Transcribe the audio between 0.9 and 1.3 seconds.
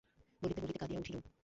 উঠিল।